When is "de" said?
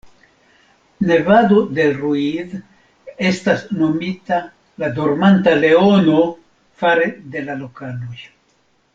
7.35-7.43